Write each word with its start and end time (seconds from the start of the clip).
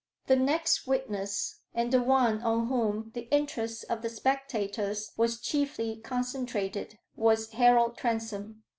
The 0.25 0.35
next 0.35 0.87
witness, 0.87 1.59
and 1.75 1.91
the 1.93 2.01
one 2.01 2.41
on 2.41 2.69
whom 2.69 3.11
the 3.13 3.27
interest 3.29 3.85
of 3.87 4.01
the 4.01 4.09
spectators 4.09 5.11
was 5.15 5.39
chiefly 5.39 5.97
concentrated, 6.03 6.97
was 7.15 7.51
Harold 7.51 7.97
Transome. 7.97 8.63